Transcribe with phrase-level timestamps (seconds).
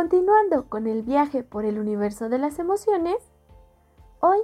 [0.00, 3.18] Continuando con el viaje por el universo de las emociones,
[4.20, 4.38] hoy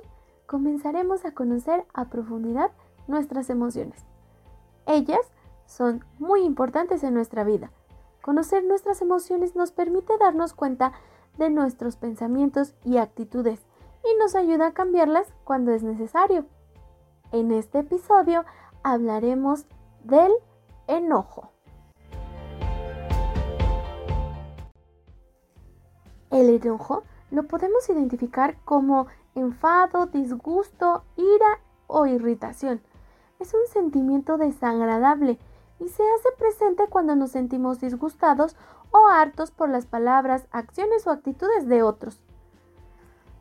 [0.44, 2.72] comenzaremos a conocer a profundidad
[3.06, 4.04] nuestras emociones.
[4.84, 5.32] Ellas
[5.64, 7.70] son muy importantes en nuestra vida.
[8.20, 10.92] Conocer nuestras emociones nos permite darnos cuenta
[11.38, 13.66] de nuestros pensamientos y actitudes
[14.04, 16.44] y nos ayuda a cambiarlas cuando es necesario.
[17.32, 18.44] En este episodio
[18.82, 19.64] hablaremos
[20.04, 20.32] del
[20.86, 21.55] enojo.
[26.36, 32.82] El enojo lo podemos identificar como enfado, disgusto, ira o irritación.
[33.40, 35.38] Es un sentimiento desagradable
[35.80, 38.54] y se hace presente cuando nos sentimos disgustados
[38.90, 42.20] o hartos por las palabras, acciones o actitudes de otros.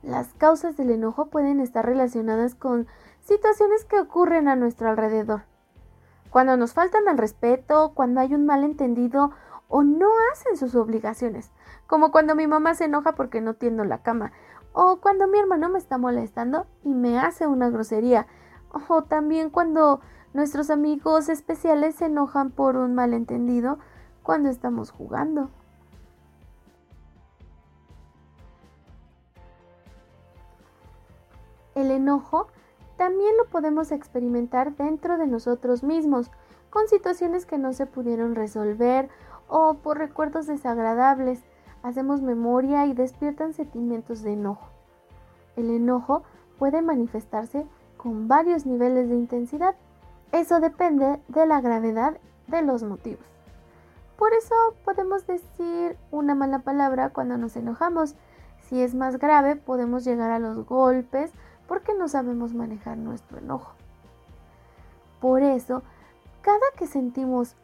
[0.02, 2.88] Las causas del enojo pueden estar relacionadas con
[3.20, 5.42] situaciones que ocurren a nuestro alrededor.
[6.30, 9.32] Cuando nos faltan al respeto, cuando hay un malentendido
[9.68, 11.52] o no hacen sus obligaciones,
[11.88, 14.32] como cuando mi mamá se enoja porque no tiendo la cama,
[14.74, 18.28] o cuando mi hermano me está molestando y me hace una grosería,
[18.90, 20.02] o también cuando
[20.34, 23.80] nuestros amigos especiales se enojan por un malentendido
[24.22, 25.50] cuando estamos jugando.
[31.74, 32.48] El enojo
[32.98, 36.32] también lo podemos experimentar dentro de nosotros mismos,
[36.70, 39.10] con situaciones que no se pudieron resolver
[39.48, 41.44] o por recuerdos desagradables.
[41.84, 44.68] Hacemos memoria y despiertan sentimientos de enojo.
[45.56, 46.24] El enojo
[46.58, 47.66] puede manifestarse
[47.98, 49.76] con varios niveles de intensidad.
[50.32, 53.26] Eso depende de la gravedad de los motivos.
[54.18, 58.16] Por eso podemos decir una mala palabra cuando nos enojamos.
[58.62, 61.32] Si es más grave, podemos llegar a los golpes
[61.68, 63.74] porque no sabemos manejar nuestro enojo.
[65.20, 65.84] Por eso,
[66.42, 67.56] cada que sentimos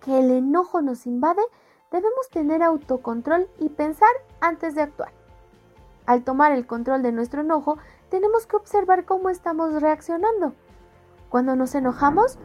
[0.00, 1.42] que el enojo nos invade,
[1.90, 4.10] debemos tener autocontrol y pensar
[4.40, 5.12] antes de actuar.
[6.06, 10.54] Al tomar el control de nuestro enojo, tenemos que observar cómo estamos reaccionando.
[11.28, 12.38] Cuando nos enojamos,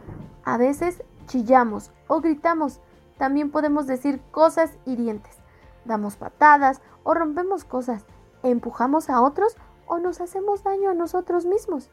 [0.44, 2.80] a veces chillamos o gritamos.
[3.18, 5.36] También podemos decir cosas hirientes.
[5.84, 8.04] Damos patadas o rompemos cosas.
[8.42, 11.90] Empujamos a otros o nos hacemos daño a nosotros mismos.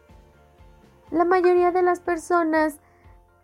[1.09, 2.79] La mayoría de las personas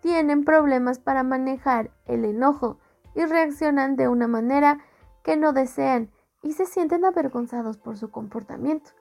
[0.02, 2.80] tienen problemas para manejar el enojo
[3.16, 4.80] y reaccionan de una manera
[5.24, 6.12] que no desean
[6.42, 8.92] y se sienten avergonzados por su comportamiento.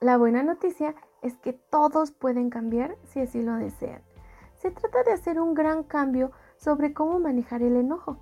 [0.00, 4.02] La buena noticia es que todos pueden cambiar si así lo desean.
[4.56, 8.16] Se trata de hacer un gran cambio sobre cómo manejar el enojo.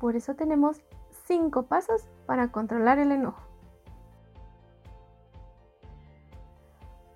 [0.00, 0.82] Por eso tenemos
[1.26, 3.42] cinco pasos para controlar el enojo.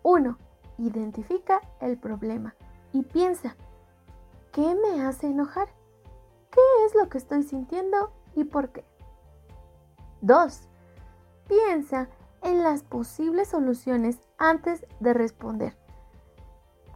[0.03, 0.39] 1.
[0.79, 2.55] Identifica el problema
[2.93, 3.57] y piensa,
[4.53, 5.69] ¿qué me hace enojar?
[6.51, 8.85] ¿Qué es lo que estoy sintiendo y por qué?
[10.21, 10.69] 2.
[11.49, 12.09] Piensa
[12.43, 15.77] en las posibles soluciones antes de responder.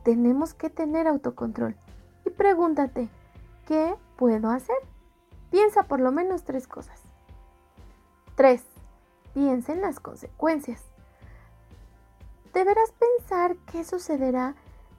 [0.05, 1.77] Tenemos que tener autocontrol
[2.25, 3.09] y pregúntate,
[3.67, 4.77] ¿qué puedo hacer?
[5.51, 7.01] Piensa por lo menos tres cosas.
[8.37, 8.65] 3.
[9.35, 10.92] Piensa en las consecuencias
[12.53, 14.55] deberás pensar qué sucederá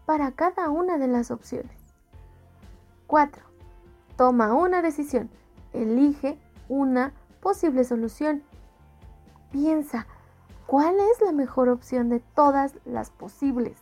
[0.06, 1.78] para cada una de las opciones.
[3.08, 3.44] 4.
[4.18, 5.30] Toma una decisión.
[5.72, 8.44] Elige una posible solución.
[9.52, 10.08] Piensa,
[10.66, 13.78] ¿cuál es la mejor opción de todas las posibles?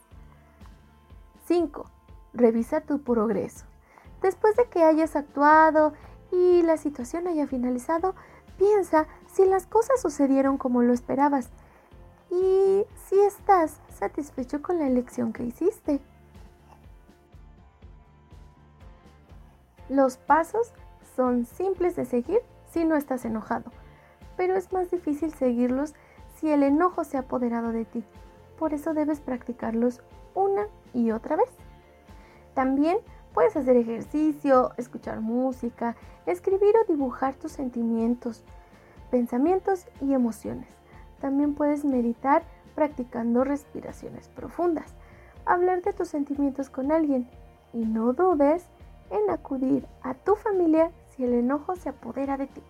[1.48, 1.86] 5.
[2.34, 3.66] Revisa tu progreso.
[4.22, 5.94] Después de que hayas actuado
[6.32, 8.16] y la situación haya finalizado,
[8.58, 11.50] piensa si las cosas sucedieron como lo esperabas
[12.32, 16.00] y si estás satisfecho con la elección que hiciste.
[19.90, 20.72] Los pasos
[21.16, 22.40] son simples de seguir
[22.72, 23.72] si no estás enojado,
[24.38, 25.94] pero es más difícil seguirlos
[26.40, 28.04] si el enojo se ha apoderado de ti.
[28.58, 30.02] Por eso debes practicarlos
[30.34, 31.50] una y otra vez.
[32.54, 32.98] También
[33.34, 38.46] puedes hacer ejercicio, escuchar música, escribir o dibujar tus sentimientos,
[39.10, 40.81] pensamientos y emociones.
[41.22, 44.96] También puedes meditar practicando respiraciones profundas,
[45.46, 47.30] hablar de tus sentimientos con alguien
[47.74, 48.66] y no dudes
[49.12, 52.64] en acudir a tu familia si el enojo se apodera de ti.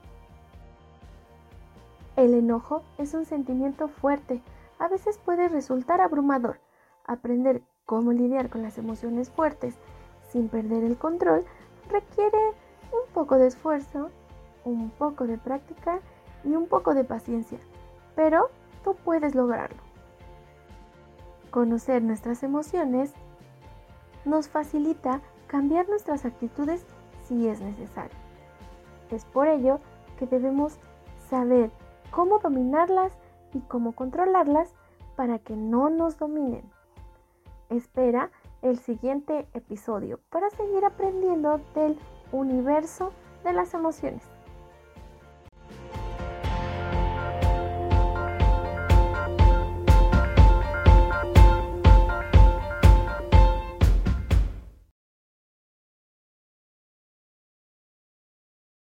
[2.17, 4.41] El enojo es un sentimiento fuerte,
[4.79, 6.59] a veces puede resultar abrumador.
[7.05, 9.75] Aprender cómo lidiar con las emociones fuertes
[10.29, 11.45] sin perder el control
[11.89, 12.37] requiere
[12.91, 14.09] un poco de esfuerzo,
[14.65, 15.99] un poco de práctica
[16.43, 17.59] y un poco de paciencia
[18.21, 18.51] pero
[18.83, 19.81] tú puedes lograrlo.
[21.49, 23.15] Conocer nuestras emociones
[24.25, 26.85] nos facilita cambiar nuestras actitudes
[27.23, 28.15] si es necesario.
[29.09, 29.79] Es por ello
[30.19, 30.77] que debemos
[31.31, 31.71] saber
[32.11, 33.11] cómo dominarlas
[33.55, 34.69] y cómo controlarlas
[35.15, 36.71] para que no nos dominen.
[37.69, 38.29] Espera
[38.61, 41.97] el siguiente episodio para seguir aprendiendo del
[42.31, 43.13] universo
[43.43, 44.21] de las emociones.